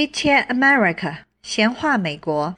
[0.00, 2.56] Chit Chat America，闲话美国。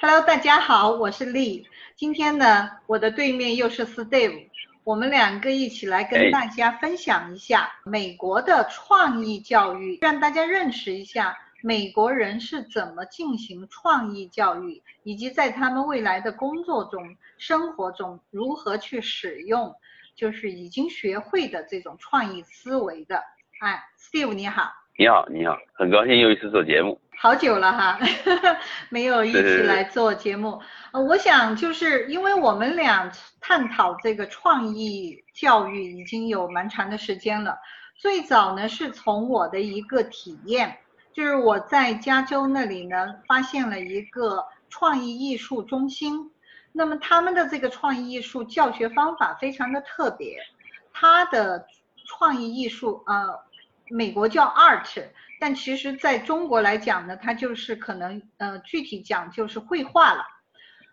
[0.00, 1.66] Hello，大家好，我是 Lee。
[1.94, 4.48] 今天呢，我的对面又是 Steve，
[4.82, 19.74] 我们两个一起来哎跟大家分享一下美国的创意教育，让大家认识一下美国人是怎么进行创意教育，以及在他们未来的工作中、生活中如何去使用，
[20.16, 23.22] 就是已经学会的这种创意思维的。
[23.60, 24.72] 哎，Steve 你好。
[24.96, 27.00] 你好，你好，很高兴又一次做节目。
[27.18, 27.98] 好久了哈，
[28.90, 30.60] 没有一起来做节目。
[30.92, 37.58] 呃，我想就是因为我们俩探讨这个创意教育已经有蛮长的时间了。
[37.96, 40.78] 最早呢是从我的一个体验，
[41.12, 46.30] 就是我在加州那里呢发现了一个创意艺术中心。
[46.70, 50.38] 那么他们的这个创意艺术教学方法非常的特别，
[50.92, 51.66] 他的
[52.06, 53.42] 创意艺术呃。
[53.90, 55.04] 美国叫 art，
[55.38, 60.24] 但其实在中国来讲呢，它就是可能呃具体讲就是绘画了，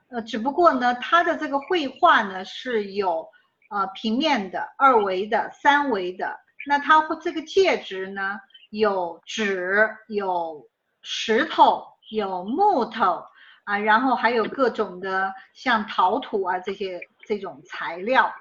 [0.09, 3.29] 呃只不过呢它的这个绘画呢是有
[3.69, 8.37] 呃平面的、二维的、三维的，那它会这个介质呢
[8.71, 10.67] 有纸、有
[11.01, 13.23] 石头、有木头
[13.63, 18.33] 啊，然后还有各种的像陶土啊这些这种材料，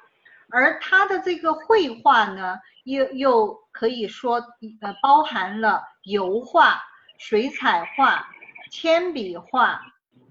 [0.48, 2.58] 而它的这个绘画呢。
[2.90, 4.34] 又又可以说，
[4.80, 6.80] 呃，包含了油画、
[7.18, 8.26] 水彩画、
[8.70, 9.80] 铅笔画，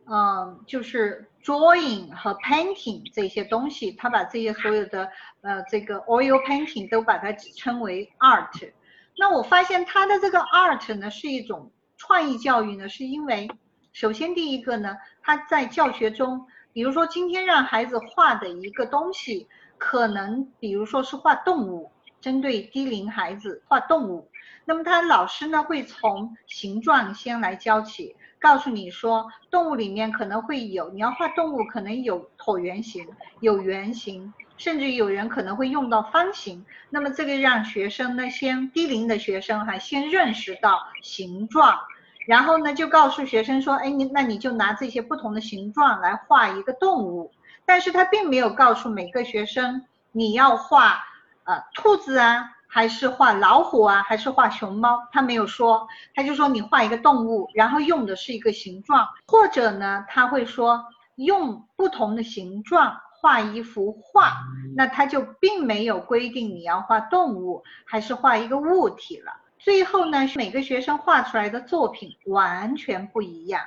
[0.05, 8.71] 嗯，就是 drawing 和 painting 这些东西，他把这些所有的呃这个 oil painting 都把它称为 art。
[9.17, 13.49] 那我发现他的这个 art 呢是一种创意教育呢，是因为
[13.93, 21.91] 首先第一个呢，他在教学中，比如说今天让孩子画的一个东西，可能比如说是画动物。
[22.21, 24.29] 针对低龄孩子画动物，
[24.65, 33.07] 那么他老师呢会从形状先来教起，告诉你说动物里面可能会有，你要画动物可能有椭圆形，
[33.39, 36.65] 有圆形，甚至有人可能会用到方形。
[36.89, 41.79] 那么这个让学生呢先低龄的学生哈先认识到形状，
[42.25, 47.31] 然后呢就告诉学生说，哎你那你就拿这些不同的形状来画一个动物，
[47.65, 51.05] 但是他并没有告诉每个学生你要画。
[51.49, 54.99] 呃，兔子啊，还是画老虎啊，还是画熊猫？
[55.11, 64.37] 他没有说，他就说你画一个动物，然后用的是一个形状，或者呢，他会说用不同的形状画一幅画，
[64.75, 69.31] 那他就并没有规定你要画动物还是画一个物体了。
[69.57, 73.59] 最后呢，每个学生画出来的作品完全不一样，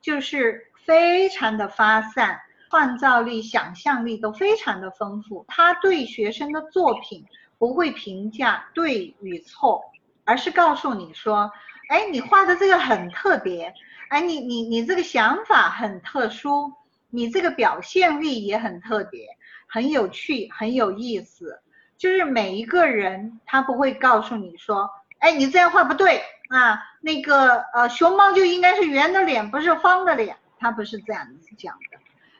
[0.00, 2.40] 就是非常的发散。
[2.68, 5.44] 创造力、想象力都非常的丰富。
[5.48, 7.24] 他对学生的作品
[7.58, 9.82] 不会评价对与错，
[10.24, 11.50] 而是告诉你说
[11.88, 13.72] ：“哎，你画的这个很特别，
[14.08, 16.72] 哎，你你你这个想法很特殊，
[17.10, 19.26] 你这个表现力也很特别，
[19.66, 21.60] 很有趣，很有意思。”
[21.96, 24.90] 就是每一个人他不会告诉你说
[25.20, 31.98] ：“哎，你这样画不对啊，那个呃熊猫就应该是圆的脸，不是方的脸。”他不是这样子讲的。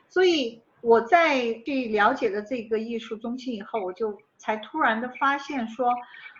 [0.09, 5.93] 所以我在去了解了这个艺术中心以后，我就才突然的发现说，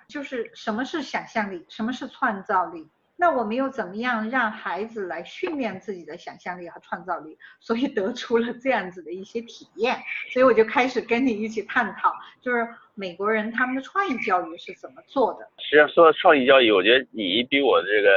[0.07, 2.87] 就是什么是想象力，什么是创造力。
[3.19, 7.35] 那我们又怎么样让孩子来训练自己的想象力和创造力？
[7.59, 9.97] 所以得出了这样子的一些体验。
[10.31, 12.67] 所以我就开始跟你一起探讨，就是
[12.97, 15.45] 美国人他们的创意教育是怎么做的。
[15.61, 18.09] 实际上说到创意教育，我觉得你比我这个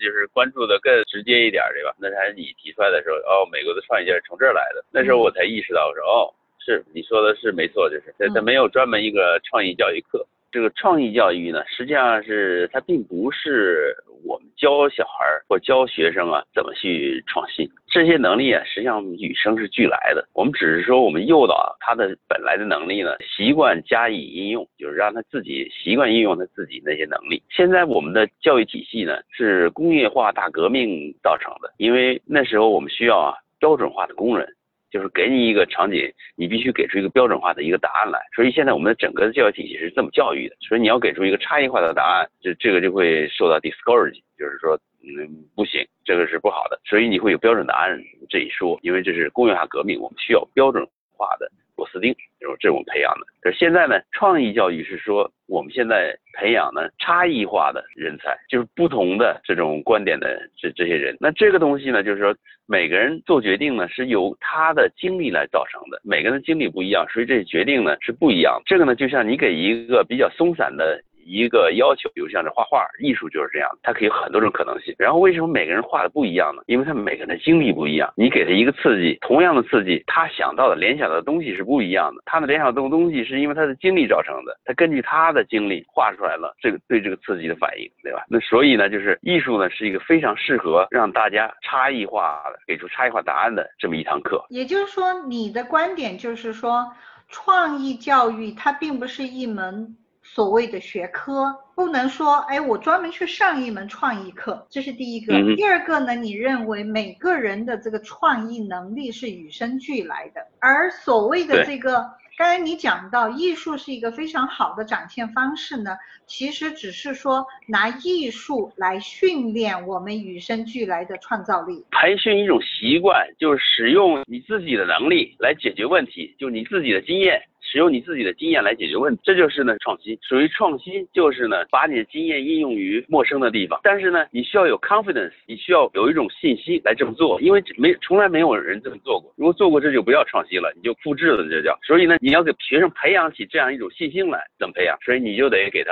[0.00, 1.94] 就是关注的更直接一点，对吧？
[2.00, 4.82] 那还是你提出来的时候，哦，美国的创意教育从这儿来的。
[4.90, 6.32] 那时候我才意识到，我说哦，
[6.64, 10.26] 是你说的是没错，就是它它没有专门一个创意教育课。
[10.50, 20.26] 这个创意教育呢，实际上是它并不是我们教小孩或教学生啊怎么去创新，这些能力啊实际上与生是俱来的。
[20.32, 27.42] 我们只是说我们诱导他的本来的能力呢，习惯加以应用，就是让他自己习惯应用他自己那些能力。
[27.50, 34.48] 现在我们的教育体系呢是工业化大革命造成的，因为那时候我们需要啊标准化的工人。
[34.94, 38.20] 就是给你一个场景，你必须给出一个标准化的一个答案来。
[38.32, 45.26] 所以现在我们的整个的教育体系是这么教育的，所以你要给出一个差异化的答案，这这个就会受到 discourage，就是说，嗯，
[45.56, 46.80] 不行，这个是不好的。
[46.84, 50.86] 所以你会有标准答案这一说，因为这是工业化革命，我们需要标准
[51.16, 53.26] 化的螺丝钉，就是这种培养的。
[53.40, 61.16] 可是现在呢，创意教育是说我们现在培养呢差异化的人才，就是不同的这种观点的这这些人。
[61.20, 62.34] 那这个东西呢，就是说
[62.66, 68.60] 每个人做决定呢是由他的经历来造成的，每个人的经历不一样，所以这决定呢是不一样。
[68.64, 74.94] 这个呢，就像你给一个比较松散的一个要求，比如像这画画，艺术就是这样，它可以有很多种可能性。
[74.98, 76.62] 然后为什么每个人画的不一样呢？
[76.66, 78.12] 因为他每个人的经历不一样。
[78.16, 82.22] 你给他一个刺激，同样的刺激，他想到的、联想到的东西是不一样的。
[82.26, 88.24] 他的联想到的东西是因为他的经历造成的，他根据他的经历画出来了这个对这个刺激的反应，对吧？
[88.28, 94.44] 那所以呢，就是艺术呢是一个非常适合让大家差异化给出差异化答案的这么一堂课。
[94.50, 96.92] 也就是说，你的观点就是说。
[97.30, 99.96] 创意教育它并不是一门
[100.34, 105.32] 所谓的学科，不能说哎，我专门去上一门创意课，这是第一个。
[105.54, 112.04] 第二个呢，你认为每个人的这个创意能力是与生俱来的，而所谓的这个。
[112.36, 115.96] 刚才你讲到艺术是一个非常好的展现方式呢，
[116.26, 127.40] 其实只是说拿艺术来训练我们与生俱来的创造力，培训一种习惯，就是使用你自己的能力来解决问题，就你自己的经验。
[127.74, 130.16] 使用你自己的经验来解决问题，这就是呢创新。
[130.22, 133.80] 属于创新，就是呢把你的经验应用于陌生的地方。
[133.82, 139.34] 但是呢，你需要有 confidence，你需要有一种信心来这么做，因为没从来没有人这么做过。
[139.36, 141.76] 如果做过，这就不要创新了，你就复制了，这叫。
[141.82, 144.96] 所以呢，你要给学生培养起这样一种信心来，怎么培养？
[145.04, 145.90] 所以你就得给他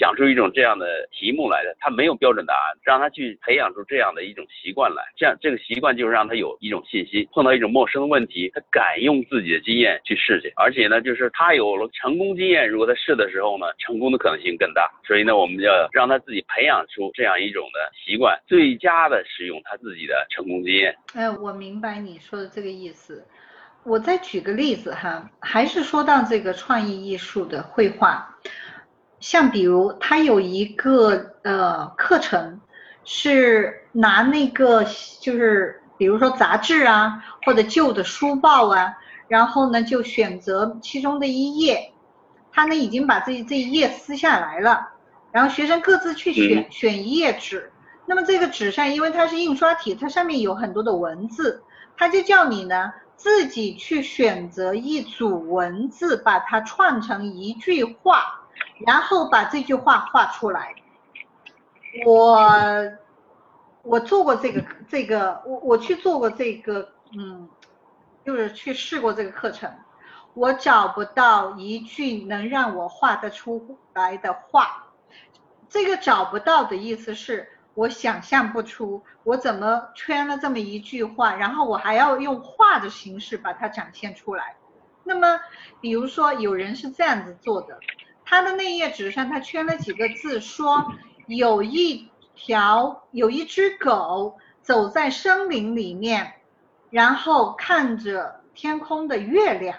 [0.00, 5.04] 想出一种这样的题目来的，他没有标准答案，让他去培养出这样的一种习惯来。
[5.16, 11.19] 这样这个习惯就是让他有一种信心，碰到一种陌生的问题，他敢用自己的经验去试去，而且呢，就是。
[11.24, 14.90] 是他有了成功经验，如果他试的时候呢，成功的可能性更大。
[15.06, 20.96] 所以呢，我们要让他自己培养出这样一种的习惯，最佳的使用他自己的成功经验。
[21.14, 23.26] 哎，我明白你说的这个意思。
[23.82, 28.36] 我再举个例子哈，还是说到这个创意艺术的绘画，
[29.20, 32.60] 像比如他有一个呃课程，
[33.04, 34.84] 是拿那个
[35.20, 38.94] 就是比如说杂志啊，或者旧的书报啊。
[39.30, 41.92] 然后呢，就选择其中的一页，
[42.50, 44.88] 他呢已经把这这一页撕下来了，
[45.30, 47.70] 然后学生各自去选选一页纸，
[48.06, 51.62] 那么这个纸上因为它是印刷体，它上面有很多的文字，
[51.96, 58.40] 它就叫你呢自己去选择一组文字，把它串成一句话，
[58.84, 60.74] 然后把这句话画出来。
[62.04, 62.48] 我
[63.84, 67.48] 我做过这个这个，我我去做过这个，嗯。
[68.24, 69.72] 就是去试过这个课程，
[70.34, 74.86] 我找不到一句能让我画得出来的话。
[75.68, 84.56] 这个找不到的意思是我想象不出，我怎么圈了这么一句话，然后我还要用画的形式把它展现出来。
[85.04, 85.40] 那么，
[85.80, 87.78] 比如说有人是这样子做的，
[88.24, 90.92] 他的那页纸上他圈了几个字，说
[91.26, 96.34] 有一条有一只狗走在森林里面。
[96.90, 99.78] 然后看着天空的月亮，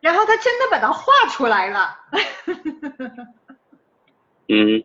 [0.00, 1.98] 然后他真的把它画出来了。
[4.48, 4.84] 嗯。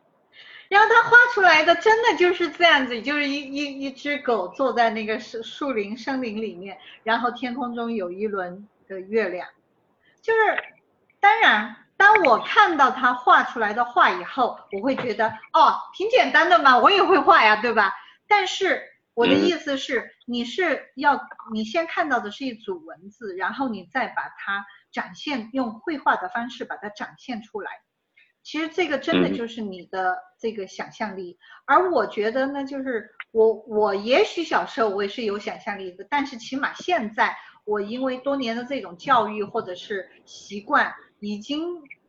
[0.70, 9.48] 然后他画出来的真的就是这样子，就是一一一只狗坐在那个树树林森林里面，然后天空中有一轮的月亮。
[10.22, 10.64] 就是，
[11.20, 17.94] 当然，当我看到他画出来的画以后，我会觉得哦，挺简单的嘛，我也会画呀，对吧？
[18.28, 18.93] 但是。
[19.14, 21.22] 我的意思是，你是要
[21.54, 27.70] 你先看到的是一组文字，然后你再把它展现，用绘画的方式把它展现出来。
[28.42, 31.38] 其实这个真的就是你的这个想象力。
[31.66, 41.62] 而我觉得呢，就是我我也许小时候我也是有想象力的，但是起码现在我因为多年的这种教育或者是习惯，已经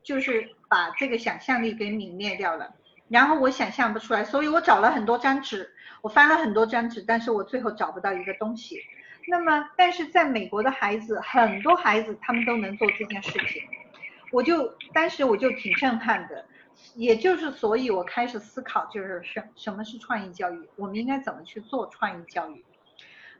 [0.03, 2.75] 就是把这个想象力给泯灭掉了。
[3.09, 5.74] 然后我想象不出来，所以我找了很多张纸。
[6.05, 8.79] 我翻了很多张纸，但是我最后找不到一个东西。
[9.27, 13.63] 那么，但是在美国的孩子，很多孩子他们都能做这件事情，
[14.31, 16.45] 我就当时我就挺震撼的。
[16.95, 22.63] 也就是，所以我开始思考，就是什什么是创意教育，我们应该怎么去做创意教育。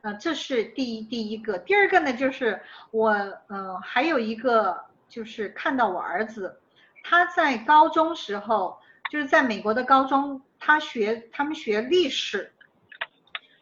[0.01, 1.59] 呃，这是第一第一个。
[1.59, 3.11] 第二个呢，就是我
[3.49, 6.59] 呃还有一个就是看到我儿子，
[7.03, 8.79] 他在高中时候，
[9.11, 12.53] 就是在美国的高中，他学他们学历史。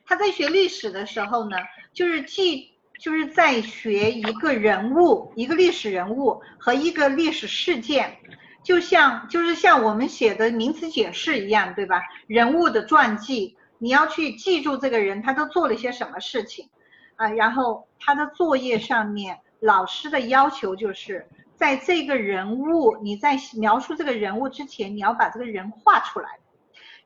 [0.05, 1.57] 他在学历史的时候呢，
[1.93, 8.19] 就是记，就是在学一个人物，一个历史人物和一个历史事件，
[8.63, 12.03] 就像就是像我们写的名词解释一样，对吧？
[12.27, 16.69] 人物的传记，你要去记住这个人他都做了些什么事情，
[17.17, 26.29] 啊，然后他的作业上面老师的要求就是在这个人物你在描述这个人物之前，你要把这个人画出来。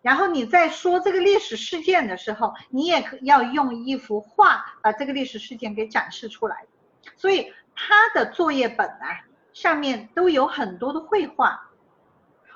[0.02, 6.64] 然后你在说这个历史事件的时候，你也可要用一幅画把这个历史事件给展示出来。
[7.16, 11.68] 所以他的作业本啊上面都有很多的绘画，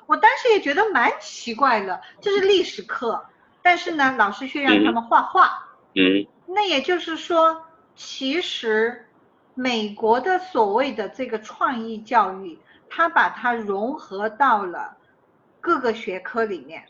[0.06, 3.24] 我当时也觉得蛮奇怪的，这是历史课，
[3.62, 5.66] 但是呢，老师却让他们画画。
[5.94, 6.26] 嗯。
[6.46, 9.08] 那也就是说，其实
[9.54, 14.96] 美国的所谓的这个创意教育，它把它融合到了
[15.60, 16.84] 各个学科里面。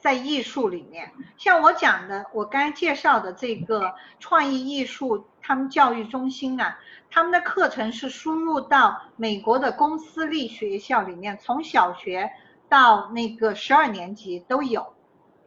[0.00, 6.78] 在艺术里面，像我讲的，我刚才介绍的这个创意艺术，他们教育中心啊，
[7.10, 12.32] 他们的课程是输入到美国的公私立学校里面，从小学
[12.66, 14.94] 到那个十二年级都有，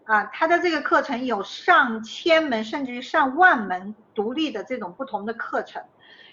[0.05, 5.81] 啊，他的这个课程有上千门甚至于上万门独立的这种不同的课程，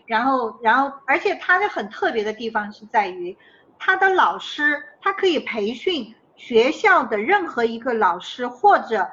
[0.04, 3.38] 然后，然后，而且它的很特别的地方是在于，
[3.78, 6.14] 他的老师他可以培训。
[6.40, 9.06] 学校的任何一个老师或者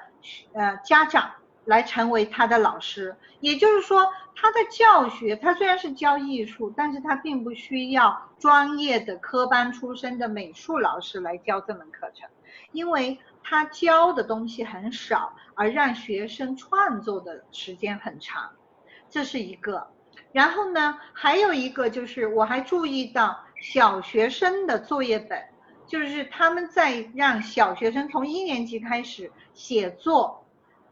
[0.54, 1.30] 呃家长
[1.66, 12.30] 来成为他的老师，也就是说，他的教学他虽然是教艺术，但是他并不需要专业的科班出身的美术老师来教这门课程，
[12.72, 18.50] 因为他教的东西很少，而让学生创作的时间很长，
[19.10, 19.86] 这是一个。
[20.32, 25.44] 然后呢，还有一个就是我还注意到小学生的作业本。
[25.88, 30.46] 就是他们在让小学生从一年级开始写作，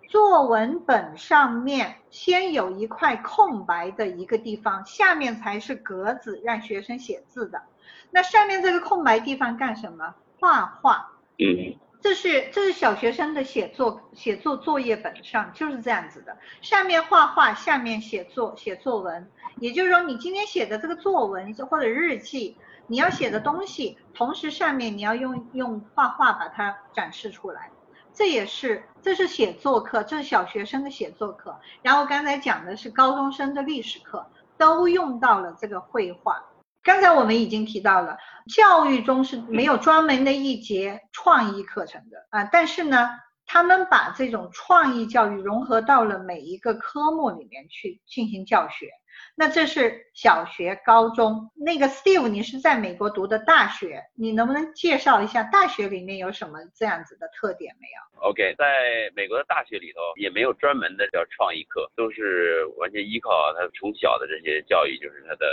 [0.08, 7.62] 作文本上面先有一块空白的一个地方，下面才是格子让学生写字的。
[8.10, 10.16] 那上面这个空白地方干什么？
[10.40, 11.12] 画画。
[11.38, 11.78] 嗯。
[12.02, 19.28] 这是这是小学生的写作写作作业本上就是这样子的，上面画画，下面写作写作文。
[19.60, 22.56] 也就是说，你今天写的这个作文或者日记。
[22.88, 27.72] 你要写的东西，同时上面你要用用画画把它展示出来，
[28.14, 31.60] 这也是这是写作课，这是小学生的写作课。
[31.82, 34.26] 然后刚才讲的是高中生的历史课，
[34.58, 36.44] 都用到了这个绘画。
[36.84, 38.16] 刚才我们已经提到了，
[38.54, 43.10] 教育中是没有专门的一节创意课程的啊，但是呢，
[43.48, 48.92] 他们把这种创意教育融合到了每一个科目里面去进行教学。
[49.36, 51.52] 那这是小学、高中。
[51.56, 65.46] 那个 Steve，你是在美国读的大学，你能不能介绍一下大学里面有什么这样子的特点没有？OK，在美国的大学里头也没有专门的叫创意课，都是完全依靠他从小的这些教育，就是他的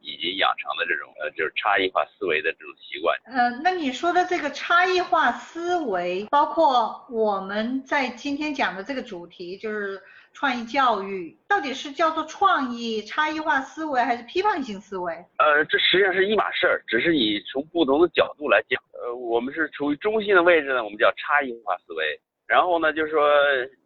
[0.00, 3.18] 已经养成的这种呃，就是差异化思维的这种习惯。
[3.26, 10.00] 呃，那你说的这个差异化思维，包括我们在今天讲的这个主题，就是。
[10.32, 15.12] 创意教育到底是叫做创意差异化思维还是批判性思维？
[15.38, 18.82] 呃，这实际上是一码事儿，只是你从不同的角度来讲。
[18.92, 22.20] 呃，我们是处于中心的位置呢，我们叫差异化思维。
[22.46, 23.22] 然后呢，就是说。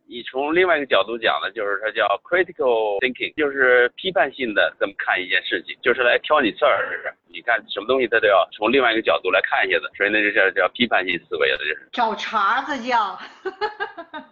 [0.09, 7.13] 你从另外一个角度讲呢，就是它叫 critical thinking，就是批判性的这么看一件事情，就是来挑你刺儿。
[7.29, 13.19] 你看什么东西，它都要从另外一个角度来看一下子，所以那就叫叫批判性思维了，就是找茬子叫。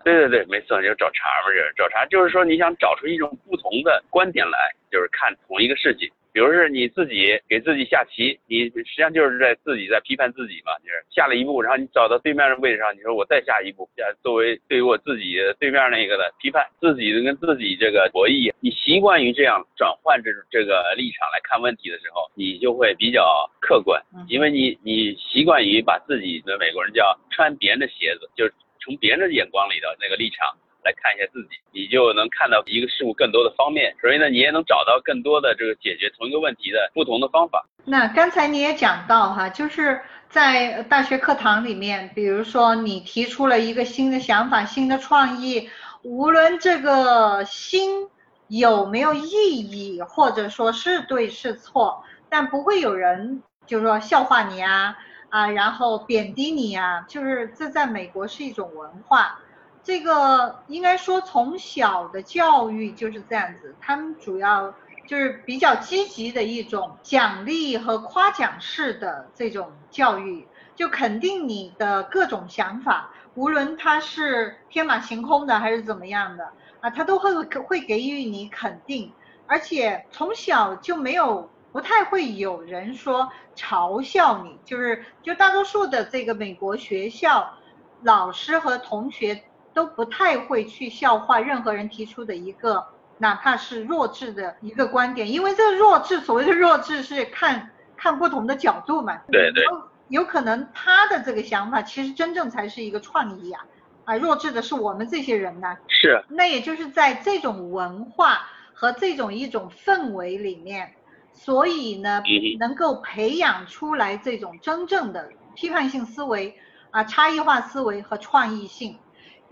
[0.04, 4.59] 对对对，没错，就找茬嘛，就是找茬，就是说你想找出一种不同的观点来，
[4.90, 6.09] 就是看同一个事情。
[6.35, 13.88] 比如是你自己给自己下棋，你实际上就是在自己在批判自己嘛，就是下了一步，然后你找到对面的位置上，你说我再下一步，
[14.21, 30.53] 作为对于我自己对面那个的批判，自己跟自己这个博弈，你习惯于这样转换这种这个立场来看问题的时候，你就会比较客观，因为你你习惯于把自己的美国人叫穿别人的鞋子，就是从别人的眼光里的那个立场。
[30.85, 37.67] 来看一下自己，你就能看到一个事物更多的方面，所以呢，你也能找到更多的这个解决同一个问题的不同的方法。
[37.87, 45.71] 那刚才你也讲到哈，就是在大学课堂里面，比如说你提出了一个新的想法、新的创意，
[46.03, 48.09] 无论这个新
[48.49, 54.97] 有没有意义，或者说是对是错，但不会有人就是说笑话你啊
[55.31, 59.41] 啊，然后贬低你啊，就是这在美国是一种文化。
[59.85, 64.75] 这个应该说从小的教育就是这样子，他们主要
[65.07, 76.49] 就是比较积极的一种奖励和夸奖式的这种教育，就肯定你的各种想法，无论他是天马行空的还是怎么样的
[76.81, 79.12] 啊，他都会会给予你肯定，
[79.47, 87.53] 而且从小就没有不太会有人说嘲笑你，就是就大多数的这个美国学校
[88.00, 89.45] 老师和同学。
[89.75, 92.87] 都不太会去笑话任何人提出的一个
[93.19, 99.21] 哪怕是弱智的一个观点，因为这个弱智，所谓的弱智是看看不同的角度嘛。
[99.31, 99.64] 对对。
[100.09, 103.64] 有可能他的这个想法其实真正才是一个创意啊，
[104.04, 105.76] 啊，弱智的是我们这些人呢。
[105.88, 106.23] 是。
[106.28, 108.43] 那也就是在这种文化
[108.75, 110.95] 和这种一种氛围里面，
[111.33, 112.23] 所以呢，
[112.59, 116.54] 能够培养出来这种真正的批判性思维
[116.90, 118.99] 啊、差异化思维和创意性，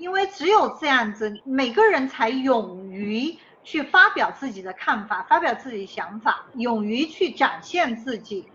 [0.02, 8.48] 因为只有这样子，每个人才勇于去发表自己的看法，发表自己想法，勇于去展现自己。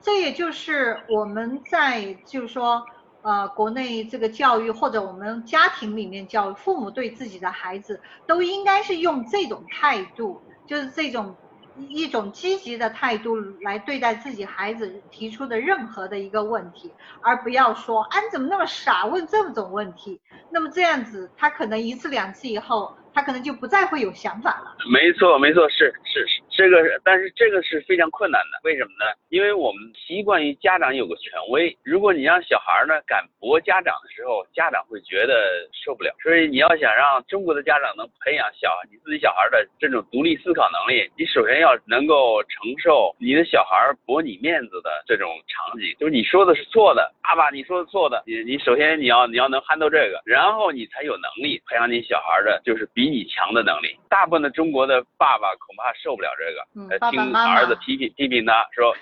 [0.00, 2.84] 这也就是我们在就是说。
[3.26, 11.34] 呃，国内这个教育或者我们家庭里面教育，父母对自己的孩子都应该是用这种态度，就是这种
[11.76, 16.90] 一种积极的态度来对待自己孩子提出的任何的一个问题，
[17.20, 20.20] 而不要说，啊你怎么那么傻，问这种问题？
[20.50, 22.94] 那么这样子，他可能一次两次以后。
[23.14, 24.76] 他可能就不再会有想法了。
[24.90, 28.58] 没错，没错，是是是，这个，但是这个是非常困难的。
[28.64, 29.06] 为什么呢？
[29.28, 35.32] 因为我们习惯于家长有个权威，如果你让小孩呢敢驳家长的时候，家长会觉得
[35.72, 36.12] 受不了。
[36.22, 53.03] 所以你要想让中国的家长能培养小你自己小孩的这种独立思考能力，你首先要能够承受你的小孩驳你面子的这种场景，就是你说的是错的，爸爸你说的错的，你你首先你要你要能撼动这个，然后你才有能力培养你小孩的，就是比。
[53.04, 58.96] 比你强的能力，大部分的中国的爸爸恐怕受不了这个，听儿子批评批评他说，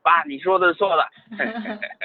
[0.00, 1.04] 爸你说的是错的，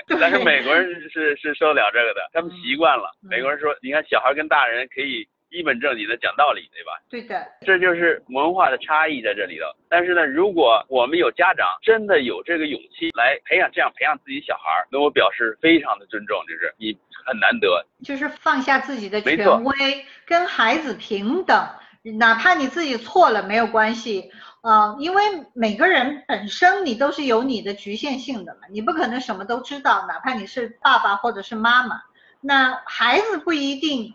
[0.19, 3.11] 但是美国人是是受得了这个的，他们习惯了。
[3.21, 6.99] 美国人说，你看小孩跟大人可以一本正经的讲道理，对吧？
[7.09, 9.65] 对的，这就是文化的差异在这里头。
[9.87, 16.97] 但是呢，如果我们有家长真的有这个勇气来培养这样培养自己小孩，那我表示非常的尊重，就是你。
[17.25, 21.69] 很难得，就是放下自己的权威，跟孩子平等，
[22.19, 24.29] 哪怕你自己错了没有关系，
[24.61, 32.01] 嗯，因为每个人本身你都是有你的局限性的嘛，你不可能什么都知道，哪怕你是爸爸或者是妈妈，
[32.41, 34.13] 那孩子不一定，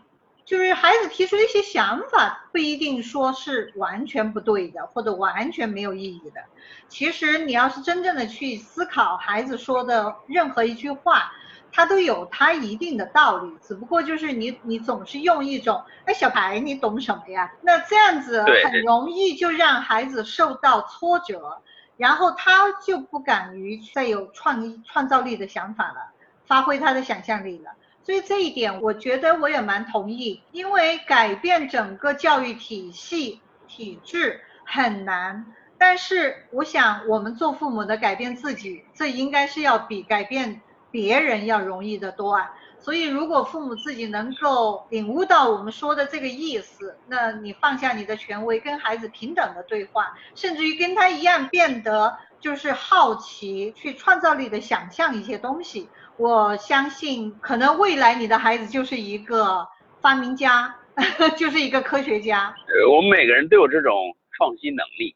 [0.49, 6.41] 就是孩子提出一些想法，不一定说是完全不对的，或者完全没有意义的。
[6.87, 11.31] 其实你要是真正的去思考孩子说的任何一句话。
[11.71, 17.53] 他都有他一定的道理，只不过就是你你总是用一种哎小白你懂什么呀？
[17.61, 21.61] 那这样子很容易就让孩子受到挫折，
[21.95, 26.11] 然后他就不敢于再有创意创造力的想法了，
[26.47, 27.69] 发挥他的想象力了。
[28.09, 35.45] 所以这一点我觉得我也蛮同意，因为改变整个教育体系体制很难，
[35.77, 40.59] 但是我想我们做父母的改变自己，这应该是要比改变。
[40.91, 55.87] 别人要容易得多啊，所以如果父母自己能够领悟到我们说的这个意思，那你放下你的权威，跟孩子平等的对话，甚至于跟他一样变得就是好奇，去创造力的想象一些东西，
[56.19, 59.65] 我相信可能未来你的孩子就是一个
[60.01, 60.75] 发明家，
[61.37, 62.53] 就是一个科学家。
[62.91, 65.15] 我们每个人都有这种创新能力。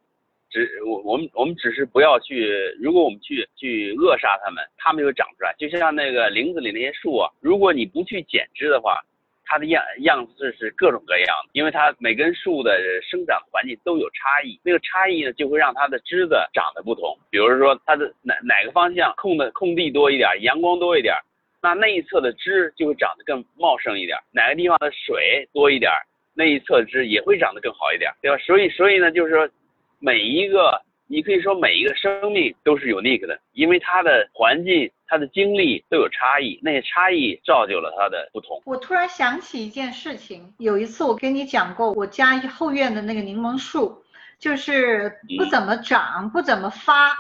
[0.50, 2.48] 只我我们我们只是不要去，
[2.80, 5.54] 如果我们去去扼杀他们，他们就长出来。
[5.60, 9.02] 就像那个林子里那些树啊，如果你不去剪枝的话，
[9.46, 17.18] 它的样样子是各种各样的，因为它每根树的生长环境都有差异，那个差异呢就会让它的枝子长得不同。
[17.30, 21.16] 比如说它的哪哪个方向空的空地多一点，阳光多一点，
[21.62, 25.92] 那那一侧的枝就会长得更茂盛一点；哪个地方的水多一点，
[26.34, 28.38] 那一侧枝也会长得更好一点，对吧？
[28.38, 29.50] 所以所以呢，就是说。
[30.06, 30.82] 每一个，
[31.14, 38.60] 你可以说每一个生命都是 unique 的，因为它的环境、它的经历都有差异，那些差异造就了它的不同。
[38.66, 44.04] 我突然想起一件事情，有一次我跟你讲过，我家后院的那个柠檬树，
[44.40, 47.16] 就是不怎么长，不怎么发，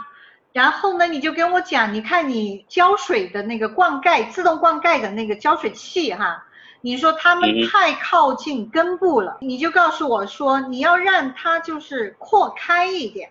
[0.53, 6.43] 然后呢，你就跟我讲，你看你浇水的那个灌溉，自动灌溉的那个浇水器，哈。
[6.81, 13.29] 你说它们太靠近根部了，你就告诉我说你要让它就是扩开一点，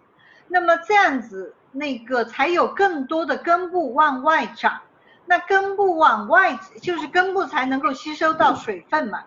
[0.52, 4.80] 那么这样子那个才有更多的根部往外长，
[5.24, 9.24] 那根部往外就是根部才能够吸收到水分嘛。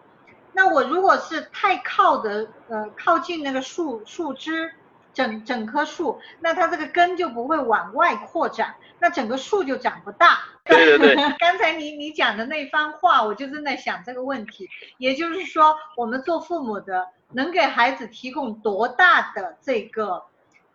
[0.53, 4.71] 那我如果是太靠的呃靠近那个树树枝。
[5.15, 10.39] 整整棵树，那它这个根就不会往外扩展，那整个树就长不大。
[10.65, 14.67] 对对对， 刚才你你讲的那番话，我就正在想这个问题。
[14.97, 20.21] 也就是说，我们做父母的能给孩子提供多大的这个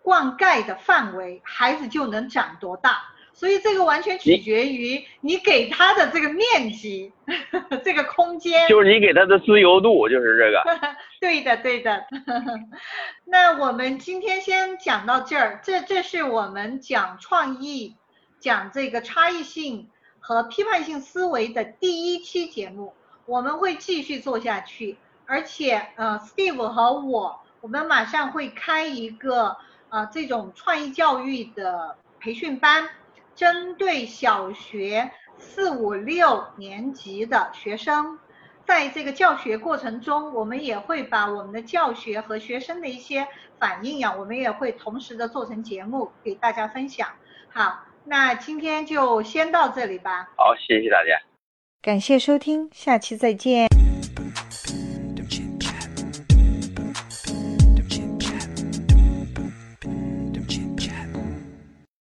[0.03, 3.03] 灌溉的范围，孩子就能长多大。
[3.33, 7.11] 所以这个完全取决于你给他的这个面积，
[7.83, 10.63] 这个空间，就是你给他的自由度，就是这个。
[11.21, 12.05] 对的，对的。
[13.25, 17.97] 那我们今天先讲到这儿，这这是我们讲创意、
[18.41, 22.93] 讲这个差异性和批判性思维的第一期节目，
[23.25, 29.57] 我们会继续做下去，而且呃，Steve 和我，我们马上会开一个
[29.91, 32.89] 呃这种创意教育的培训班。
[33.37, 38.19] 针对小学四五六年级的学生。
[38.67, 43.27] 在这个教学过程中，我们也会把我们的教学和学生的一些
[43.59, 47.09] 反应呀，我们也会同时的做成节目给大家分享。
[47.49, 50.29] 好，那今天就先到这里吧。
[50.37, 51.19] 好，谢谢大家。
[51.81, 53.80] 感谢收听，下期再见。